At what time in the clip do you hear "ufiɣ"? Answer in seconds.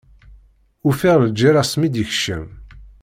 0.87-1.15